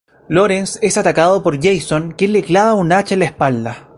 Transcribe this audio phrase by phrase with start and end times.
[0.29, 3.87] Lawrence es atacado por Jason, quien le clava un hacha en la espalda.